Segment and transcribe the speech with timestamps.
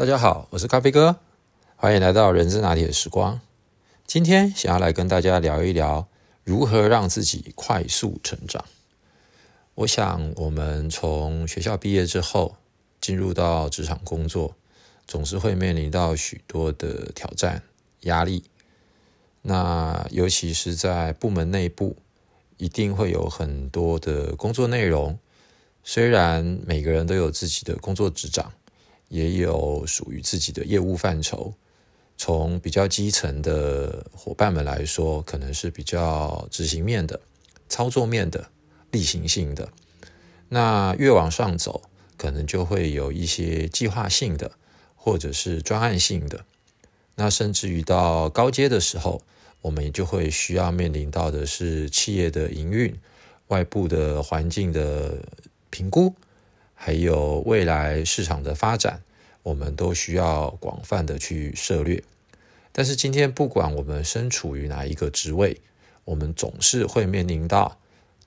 [0.00, 1.20] 大家好，我是咖啡哥，
[1.76, 3.38] 欢迎来到人之拿铁的时光。
[4.06, 6.08] 今天想要来跟大家聊一聊
[6.42, 8.64] 如何让自己快速成长。
[9.74, 12.56] 我想，我们从学校毕业之后，
[12.98, 14.56] 进入到职场工作，
[15.06, 17.62] 总是会面临到许多的挑战、
[18.04, 18.44] 压力。
[19.42, 21.98] 那尤其是在部门内部，
[22.56, 25.18] 一定会有很多的工作内容。
[25.84, 28.50] 虽然每个人都有自己的工作职掌。
[29.10, 31.52] 也有属于自己的业务范畴。
[32.16, 37.18] 从比较基层的伙伴们来说，可能是比较执行面的、
[37.68, 38.50] 操作面的、
[38.90, 39.68] 例行性的。
[40.48, 41.82] 那越往上走，
[42.16, 44.52] 可能就会有一些计划性的，
[44.94, 46.44] 或者是专案性的。
[47.14, 49.22] 那甚至于到高阶的时候，
[49.62, 52.94] 我们也就会需要面临到的是企业的营运、
[53.48, 55.22] 外部的环境的
[55.70, 56.14] 评估。
[56.82, 59.02] 还有未来市场的发展，
[59.42, 62.02] 我们都需要广泛的去涉略。
[62.72, 65.60] 但是今天，不管我们身处于哪一个职位，
[66.06, 67.78] 我们总是会面临到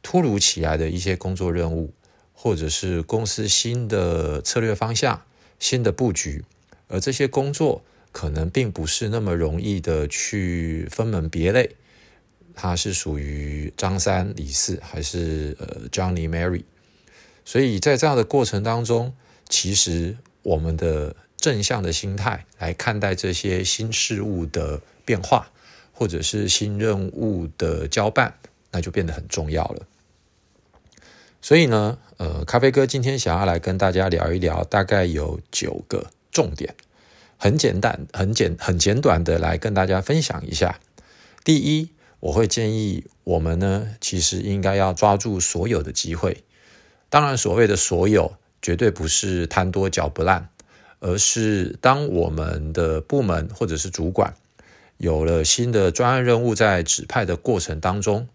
[0.04, 1.92] 突如其来的一些工作任务，
[2.32, 5.24] 或者是公司新的策略方向、
[5.58, 6.46] 新的布局，
[6.90, 11.72] 而这些工作可能并不是那么容易的去分门别类，
[12.54, 16.64] 它是属于张三李四，还是呃 Johnny Mary？
[17.46, 19.14] 所以在这样的过程当中，
[19.50, 25.52] 其实我们的正向的心态来看待这些新事物的变化，
[25.92, 28.36] 或者是新任务的交办，
[28.72, 29.86] 那就变得很重要了。
[31.42, 36.74] 所以呢，呃，咖啡哥今天想要来跟大家聊一聊，大概有九个重点，
[37.38, 40.80] 很简单、很简、很简短的来跟大家分享一下。
[41.44, 41.90] 第一，
[42.22, 46.46] 我会建议我们呢，其实应该要抓住所有的机会。
[47.14, 50.50] 当然，所谓的所有绝对不是贪多嚼不烂，
[51.00, 54.34] 而是当我们的部门或者是主管
[54.98, 58.28] 有了新的专案任务在指派的过程当中，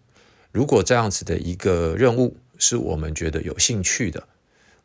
[0.53, 4.23] 如果这样子的一个任务是我们觉得有兴趣的，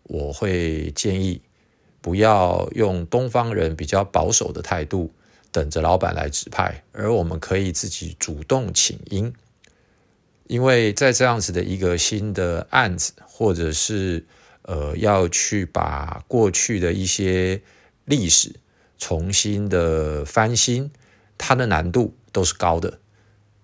[0.02, 1.40] 我会建议
[2.00, 5.14] 不要用东方人比较保守的态度
[5.52, 9.32] 等着老板来指派，而我们可以自己主动请缨。
[10.46, 14.24] 因为在这样子的一个新的案子，或者是
[14.62, 17.62] 呃要去把过去的一些
[18.04, 18.56] 历史
[18.98, 20.90] 重新的翻新，
[21.38, 22.98] 它的难度都是高的。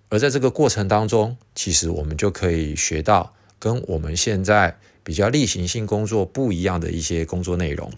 [0.09, 7.93] 而在这个过程当中，其实我们就可以学到跟我们现在比较例行性工作不一样的一些工作内容，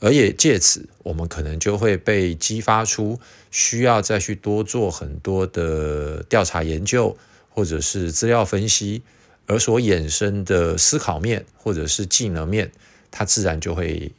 [0.00, 3.20] 而也借此我们可能就会被激发出
[3.50, 7.16] 需要再去多做很多的调查研究。
[7.56, 9.00] 或者是资料分析，
[9.46, 12.70] 而所衍生的思考面或者是技能面，
[13.10, 14.12] 它自然就会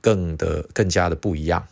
[0.00, 1.66] 更的更加的不一样。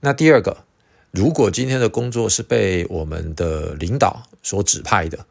[0.00, 0.64] 那第二个，
[1.12, 5.24] 如果今天的工作是被我们的领导所指派的，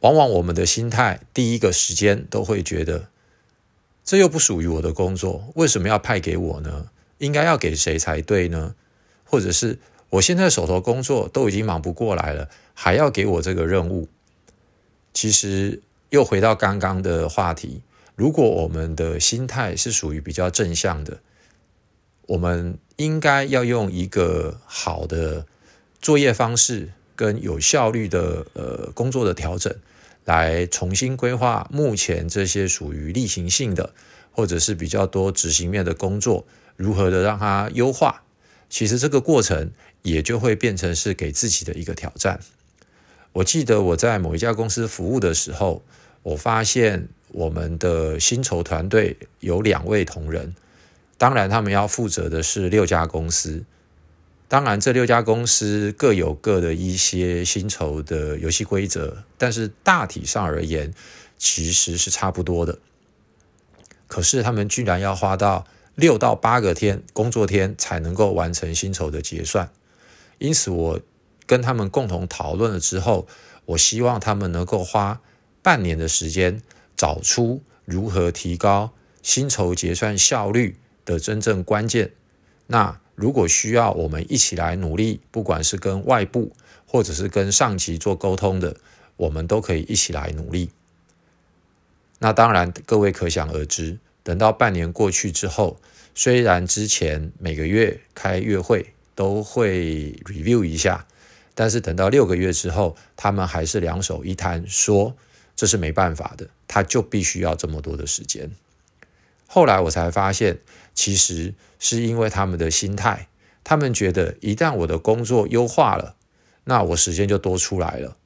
[0.00, 3.08] 往往我们的心态第一个时间都会觉得，
[4.04, 6.90] 这又不属于我的工作，为什么要派给我呢？
[7.16, 8.74] 应该要给谁才对呢？
[9.24, 9.78] 或者是？
[10.10, 14.08] 我现在手头工作都已经忙不过来了，还要给我这个任务。
[15.14, 17.82] 其实又回到刚刚的话题，
[18.16, 21.20] 如果我们的心态是属于比较正向的，
[22.26, 25.46] 我们应该要用一个好的
[26.00, 29.72] 作业方式跟有效率的呃工作的调整，
[30.24, 33.92] 来重新规划目前这些属于例行性的
[34.32, 36.44] 或者是比较多执行面的工作，
[36.76, 38.22] 如何的让它优化。
[38.68, 39.70] 其实这个过程。
[40.02, 42.40] 也就会变成是给自己的一个挑战。
[43.32, 45.82] 我记得我在某一家公司服务的时候，
[46.22, 50.54] 我发现我们的薪酬团队有两位同仁，
[51.16, 53.64] 当然他们要负责的是六家公司。
[54.48, 60.92] 当然这六家公司各有各的一些薪酬的游戏规则，但是大体上而言
[61.38, 62.80] 其实是差不多的。
[64.08, 69.70] 可是他们居然要花到六到八个天工作天才能够完成薪酬的结算。
[70.40, 71.00] 因此，我
[71.44, 73.28] 跟他们共同讨论了之后，
[73.66, 75.20] 我希望他们能够花
[75.62, 76.62] 半年的时间，
[76.96, 78.90] 找出如何提高
[79.22, 82.12] 薪酬结算效率的真正关键。
[82.68, 86.52] 那如果需要我们一起来努力，不管是跟外部
[86.86, 88.76] 或者是跟上级做沟通的，
[89.18, 90.70] 我们都可以一起来努力。
[92.18, 95.78] 那当然，各位可想而知，等到半年过去之后，
[96.14, 98.94] 虽然之前每个月开月会。
[99.20, 101.06] 都会 review 一下，
[101.54, 105.14] 但是等到六个月之后，他们还是两手一摊，说
[105.54, 108.50] 这是没办法的，他就必须要这么多的时间。
[109.46, 110.60] 后来我才发现，
[110.94, 113.28] 其实是因为他们的心态，
[113.62, 116.16] 他们觉得一旦我的工作优化了，
[116.64, 118.16] 那我时间就多出来了。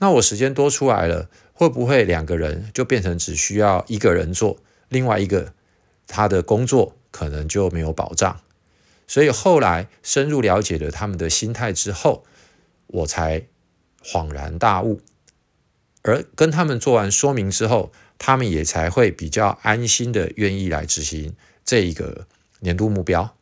[0.00, 4.58] 那我时间多出来了，会不会两个人就变成只需要一个人做，
[4.90, 5.54] 另外一个
[6.06, 8.38] 他的工作可能就没有保障？
[9.06, 12.24] 所以后来深入了解了他们的心态之后，
[12.86, 13.46] 我才
[14.02, 15.00] 恍然大悟。
[16.02, 21.34] 而跟他们做完说明之后，他们也才会比较安心的愿意来执行
[21.64, 22.26] 这一个
[22.60, 23.36] 年度目标。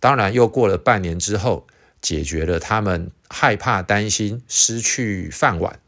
[0.00, 1.66] 当然，又过了半年之后，
[2.00, 5.80] 解决了他们害怕、担心失去饭碗。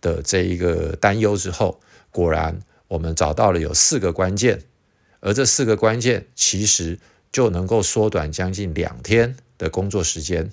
[0.00, 1.80] 的这一个担忧之后，
[2.10, 4.62] 果然我们找到了有四个关键，
[5.20, 6.98] 而这四个关键其实
[7.34, 10.52] 就能够缩短将近两天的工作时间。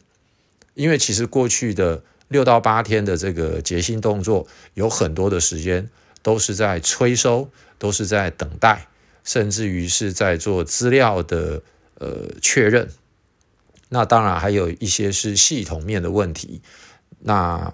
[0.74, 5.88] 因为其实过去的六到八天的这个结薪动作，有很多的时间
[6.24, 8.88] 都是在催收，都是在等待，
[9.24, 11.62] 甚至于是在做资料的
[12.00, 12.90] 呃确认。
[13.90, 16.62] 那当然还有一些是系统面的问题，
[17.20, 17.74] 那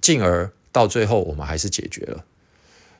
[0.00, 0.50] 进而。
[0.72, 2.24] 到最后，我们还是解决了。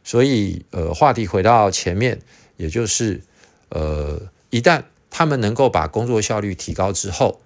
[0.03, 2.21] 所以，呃，话题回到前面，
[2.57, 3.21] 也就是，
[3.69, 7.43] 呃，一旦他们能够把工作效率提高之后，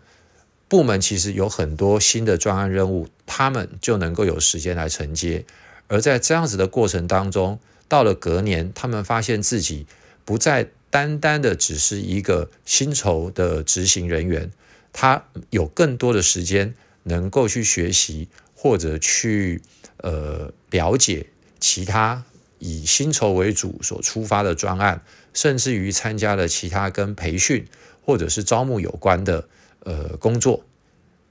[0.68, 5.44] 部门其实有很多新的专案任务，他们就能够有时间来承接。
[5.88, 7.58] 而在这样子的过程当中，
[7.88, 9.86] 到了隔年，他们发现自己
[10.24, 14.50] 不再单单的只是一个薪酬的执行人员，
[14.92, 19.62] 他有更多的时间能够去学习或者去。
[19.98, 21.28] 呃，了解
[21.60, 22.24] 其他
[22.66, 25.02] 以薪酬为主所出发的专案，
[25.34, 27.68] 甚至于参加了其他跟培训
[28.02, 29.46] 或者是招募有关的
[29.80, 30.64] 呃工作，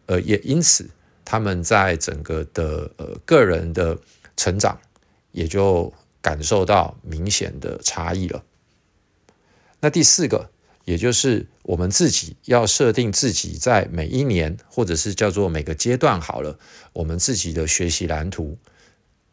[0.06, 0.88] 呃，也因此
[1.25, 3.97] 他们在整个的呃个人的
[4.38, 4.80] 成长
[5.31, 5.91] 也就
[6.21, 8.44] 感受到明显的差异了。
[9.79, 10.51] 那第四个，
[10.86, 16.59] 也就是我们自己要设定自己在每一年或者是叫做每个阶段好了。
[16.94, 18.59] 我们自己的学习蓝图，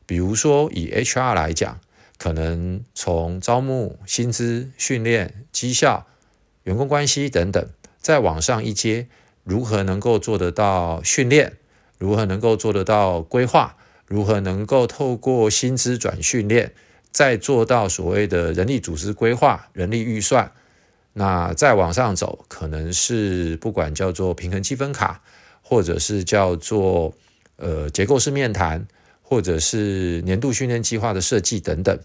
[0.06, 1.78] 比如说以 HR 来讲，
[2.22, 6.06] 可能从招募、薪资、训练、绩效、
[6.64, 7.66] 员工关系等等，
[7.98, 9.08] 再往上一阶，
[9.42, 11.54] 如何能够做得到训练？
[11.96, 13.74] 如何能够做得到规划？
[14.06, 16.74] 如何能够透过薪资转训练，
[17.10, 20.52] 再做到所谓的人力组织规划、人力预算？
[21.14, 25.22] 那再往上走，可能是不管叫做平衡积分卡，
[25.62, 27.14] 或者是叫做。
[27.62, 28.86] 呃，结构式面谈，
[29.30, 32.00] 或者是年度训练计划的设计等等，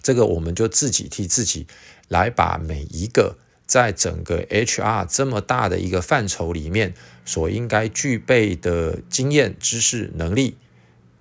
[0.00, 1.66] 这个我们就自己替自己
[2.08, 3.36] 来把每一个
[3.66, 6.94] 在整个 HR 这么大的一个范畴里面
[7.26, 10.56] 所应该具备的经验、知识、能力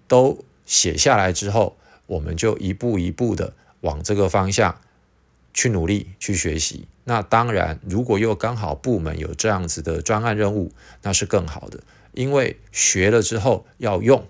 [0.07, 4.79] 都写下来之后，我们就一步一步的往这个方向
[5.53, 6.87] 去努力去学习。
[7.03, 10.71] 那当然，如果又刚好部门有这样子的专案任务，
[11.01, 11.83] 那是更好的。
[12.13, 14.25] 因为学了之后要用，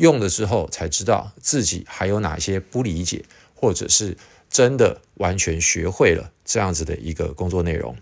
[0.00, 3.24] 用了之后才知道自己还有哪些不理解，
[3.54, 4.16] 或者是
[4.48, 7.96] 真的完全学会了这样子的一个工作内容。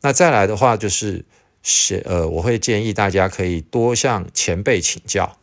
[0.00, 1.24] 那再来的话，就是
[1.62, 5.38] 是呃，我会建议大家可以多向前辈请教。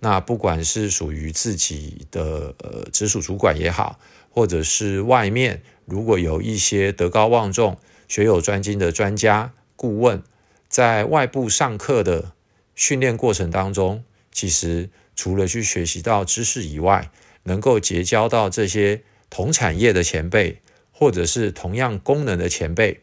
[0.00, 4.00] 那不管是属于自己的呃直属主管也好，
[4.30, 10.22] 或者是外面如果有一些德高望重、学有专精的专家顾问。
[10.68, 12.32] 在外部上课的
[12.74, 17.10] 训练过程当中，其实除了去学习到知识以外，
[17.44, 20.60] 能够结交到这些同产业的前辈，
[20.90, 23.00] 或者是同样功能的前辈，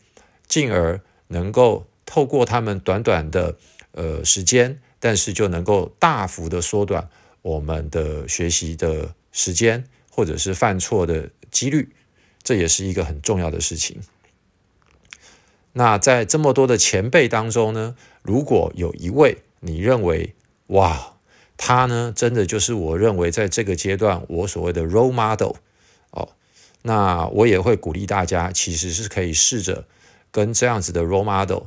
[0.48, 3.58] 进而能够透过他们短短的
[3.92, 7.10] 呃时间，但是就能够大幅的缩短
[7.42, 11.90] 我们的学习的时间，或者是犯错的几率，
[12.42, 14.02] 这也是一个很重要的事情。
[15.74, 20.34] 那在这么多的前辈当中呢，如果有一位你认为
[20.68, 21.18] 哇，
[21.62, 25.58] 他呢真的就是我认为在这个阶段我所谓的 role model
[26.12, 26.30] 哦，
[26.84, 29.86] 那我也会鼓励大家，其实是可以试着
[30.32, 31.64] 跟这样子的 role model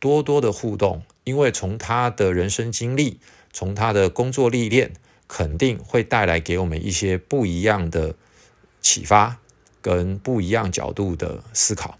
[0.00, 3.20] 多多的互动，因为从他的人生经历，
[3.52, 4.94] 从他的工作历练，
[5.28, 8.16] 肯定会带来给我们一些不一样的
[8.82, 9.38] 启发
[9.80, 11.96] 跟不一样角度的思考。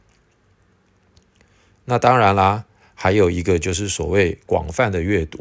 [1.84, 2.64] 那当然啦，
[2.96, 5.38] 还有一个就是所谓广泛的阅读。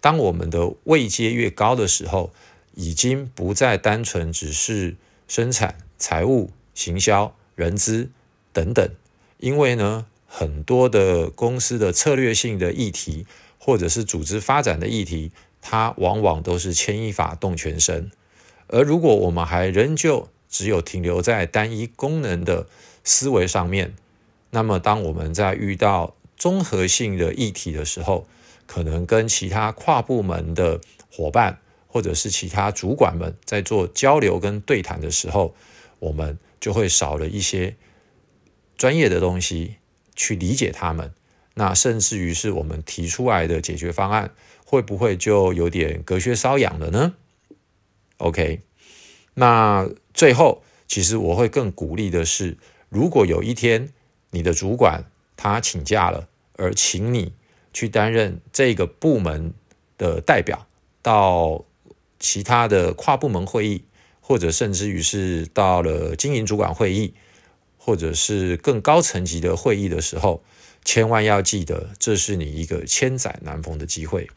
[0.00, 2.32] 当我们的位阶越高的时候，
[2.74, 8.10] 已经不再单纯只是生产、财务、行销、人资
[8.52, 8.88] 等等。
[9.38, 13.26] 因为呢，很多的公司的策略性的议题，
[13.58, 18.10] 或者是组织发展的议题，它往往都是牵一发动全身。
[18.68, 22.66] 而如果我们还仍旧只有停留在单一功能的
[23.04, 23.94] 思维上面，
[24.50, 28.26] 那么当我们在遇到综合性的议题的时候，
[28.66, 30.80] 可能跟其他跨部门的
[31.10, 35.54] 伙伴或者是其他主管们在做交流跟对谈的时候，
[35.98, 37.76] 我们就会少了一些
[38.76, 39.76] 专业的东西
[40.14, 41.12] 去理解他们。
[41.54, 44.34] 那甚至于是我们提出来的解决方案，
[44.66, 47.14] 会不会就有点隔靴搔痒了呢
[48.18, 48.60] ？OK，
[49.32, 52.58] 那最后，其实我会更鼓励的是，
[52.90, 53.88] 如果有一天
[54.32, 55.04] 你的主管
[55.34, 57.32] 他请假了，而请你
[57.76, 59.52] 去担任这个部门
[59.98, 60.66] 的代表，
[61.02, 61.66] 到
[62.18, 63.84] 其他的跨部门会议，
[64.22, 67.12] 或者甚至于是到了经营主管会议，
[67.76, 70.42] 或者是更高层级的会议的时候。
[70.86, 74.30] 千万要记得，这是你一个千载难逢的机会。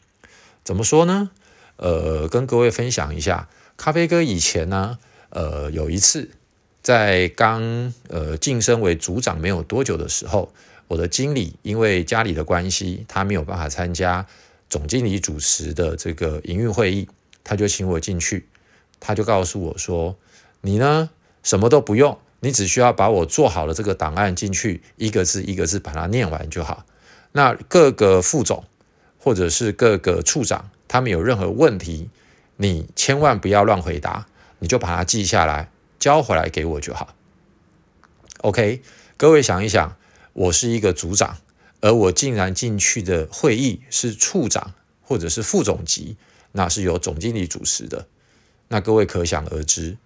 [0.62, 1.30] 怎么说呢？
[1.76, 4.98] 呃，跟各位分享一下，咖啡哥以前呢，
[5.30, 6.32] 呃，有一次
[6.82, 10.52] 在刚呃晋升为组长没有多久的时候，
[10.90, 14.26] 我的经理因为家里的关系，他没有办法参加
[14.68, 17.08] 总经理主持的这个营运会议，
[17.44, 18.48] 他就请我进去，
[18.98, 20.16] 他就告诉我说
[20.62, 21.10] ：“你呢，
[21.44, 26.84] 什么都不用。”你只需要把我做好了这个档案进去，一个字一个字把它念完就好。
[27.30, 28.64] 那各个副总
[29.18, 32.10] 或者是各个处长，他们有任何问题，
[32.56, 34.26] 你千万不要乱回答，
[34.58, 35.70] 你就把它记下来，
[36.00, 37.14] 交回来给我就好。
[38.40, 38.82] OK，
[39.16, 39.96] 各位想一想，
[40.32, 41.38] 我是一个组长，
[41.80, 46.16] 而我竟然进去的会议是处长或者是副总级，
[46.52, 48.06] 那是由总经理主持的，
[48.68, 49.96] 那各位可想而知。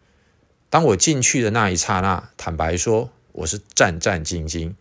[0.70, 4.74] 当我进去的那一刹那，坦白说，我是战战兢兢。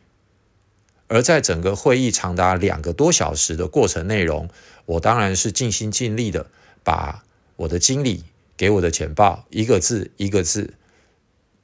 [1.08, 4.50] 而在整个会议长达两个多小时的过程内容，
[4.86, 6.48] 我当然是尽心尽力的
[6.84, 7.24] 把
[7.58, 8.24] 我的经理
[8.58, 10.74] 给我的简报一个字一个字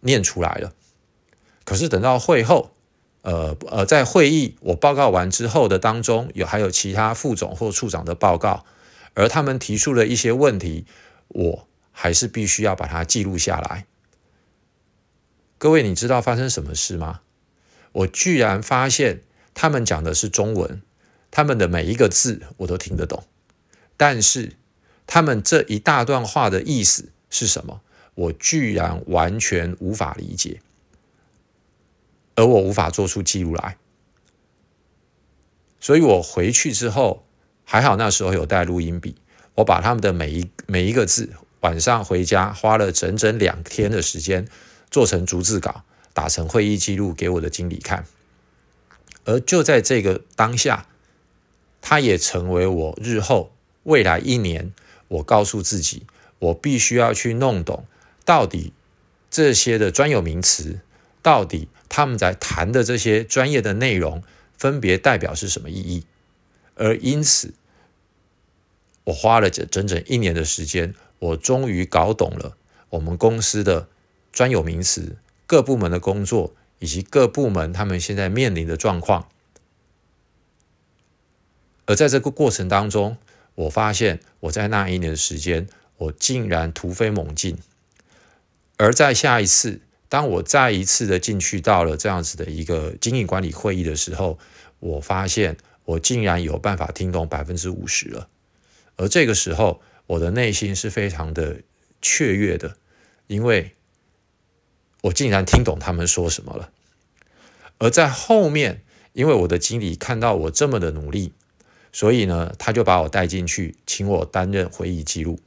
[0.02, 0.74] 念出来了。
[1.64, 2.72] 可是等到会后，
[3.22, 8.66] 呃呃，在会议我报告完之后的当中，有还有其他副总或处长的报告，
[9.14, 10.86] 而他们提出了一些问题，
[11.28, 13.86] 我还是必须要把它记录下来。
[15.58, 17.22] 各位，你知道发生什么事吗？
[17.92, 19.24] 我居然发现
[19.54, 20.82] 他们讲的是中文，
[21.32, 23.26] 他们的每一个字我都听得懂，
[23.98, 24.54] 但是
[25.06, 27.82] 他们这一大段话的意思是什么，
[28.16, 30.62] 我居然完全无法理解，
[32.40, 33.76] 而我无法做出记录来。
[35.82, 37.26] 所以我回去之后，
[37.66, 39.16] 还好那时候有带录音笔，
[39.56, 44.48] 我把他们的每一每一个字，晚上回家花了整整两天的时间。
[44.92, 48.06] 做成逐字稿，打成会议记录给我的经理看，
[49.24, 50.88] 而就在这个当下，
[51.80, 53.52] 他也成为我日后
[53.84, 54.74] 未来一年，
[55.08, 56.08] 我告诉自己，
[56.40, 57.86] 我必须要去弄懂
[58.26, 58.74] 到底
[59.30, 60.80] 这些的专有名词，
[61.30, 64.24] 到底他们在谈的这些专业的内容，
[64.58, 66.06] 分别代表是什么意义。
[66.74, 67.54] 而因此，
[69.04, 72.58] 我花了整整整一年的时间，我终于搞懂了
[72.90, 73.88] 我们公司的。
[74.32, 75.18] 专有名词、
[75.48, 79.28] 各部门的工作以及各部门他们现在面临的状况，
[81.88, 83.18] 而在这个过程当中，
[83.56, 85.68] 我发现我在那一年的时间，
[85.98, 87.58] 我竟然突飞猛进。
[88.78, 94.38] 而在下一次，当我再一次的进去到了这样子的一个经营管理会议的时候，
[94.80, 98.28] 我发现我竟然有办法听懂百分之五十了。
[98.98, 101.62] 而这个时候，我的内心是非常的
[102.02, 102.76] 雀跃的，
[103.28, 103.76] 因为。
[105.02, 106.72] 我竟然听懂他们说什么了，
[107.78, 111.32] 而在后面，因为我的经理看到我这么的努力，
[111.94, 115.40] 所以呢，他就把我带进去，请我担任会议记录。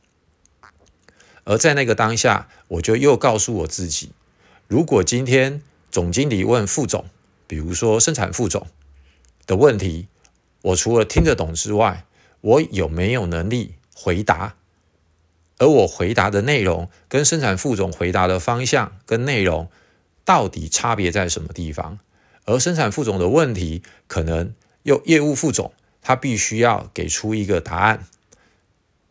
[1.45, 4.13] 而在那个当下，我就又告诉我自己：
[4.73, 5.61] 如果今天
[5.91, 7.05] 总经理问副总，
[7.47, 8.69] 比如说生产副总
[9.47, 10.09] 的问题，
[10.63, 12.07] 我除了听得懂之外，
[12.41, 14.55] 我有没有能力回答？
[15.59, 19.71] 而我回答的内容跟生产副总回答的方向跟内容
[20.25, 21.99] 到底差别在什么地方？
[22.47, 28.07] 而生产副总的问题，可能又业务副总他必须要给出一个答案。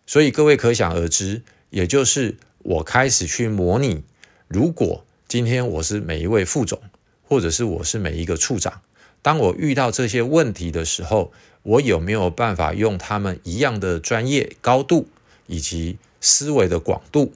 [0.07, 4.03] 所以各位可想而知，也就是我开始去模拟，
[4.47, 6.81] 如果今天我是每一位副总，
[7.23, 8.81] 或者是我是每一个处长，
[9.21, 11.31] 当我遇到这些问题的时候，
[11.63, 15.07] 我有没有办法用他们一样的专业高度
[15.47, 17.31] 以及思维的广度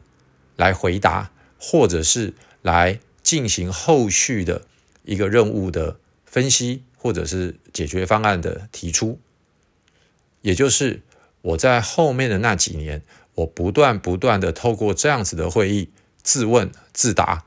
[0.58, 4.64] 来回答，或者是来进行后续的
[5.06, 9.18] 一个任务的分析，或者是解决方案的提出。
[10.42, 11.02] 也就是
[11.42, 13.02] 我在后面的那几年，
[13.36, 15.88] 我不断不断的透过这样子的会议
[16.22, 17.46] 自问自答，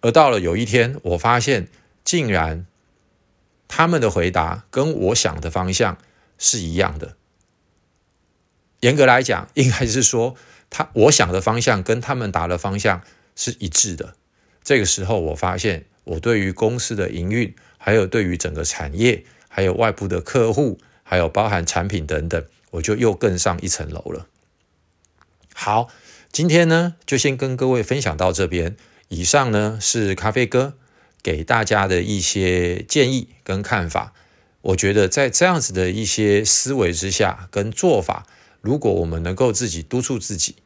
[0.00, 1.68] 而到了有一天，我发现
[2.04, 2.66] 竟然
[3.68, 5.98] 他们的回答跟我想的方向
[6.38, 7.16] 是一样的。
[8.80, 10.36] 严格来讲，应该是说
[10.70, 13.02] 他我想的方向跟他们答的方向
[13.36, 14.14] 是一致的。
[14.64, 24.26] 这个时候，我发现我对于公司的营运，还有对于整个产业，还有外部的客户，还有包含产品等等，我就又更上一层楼了。
[25.54, 25.88] 好，
[26.32, 28.76] 今天呢就先跟各位分享到这边。
[29.10, 30.74] 以上呢是咖啡哥
[31.22, 34.14] 给大家的一些建议跟看法。
[34.62, 38.26] 我觉得在这样子的一些思维之下跟做法，
[38.60, 40.56] 如果我们能够自己督促自己，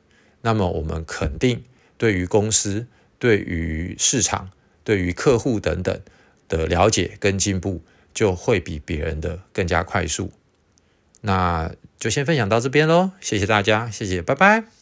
[0.43, 1.65] 那么我们肯定
[1.97, 2.87] 对于公司、
[3.19, 4.51] 对于市场、
[4.83, 6.01] 对于客户等等
[6.49, 7.83] 的了解跟进步，
[8.13, 10.33] 就会比别人的更加快速。
[11.23, 14.74] 那就先分享到这边喽，谢谢大家，谢谢，拜拜。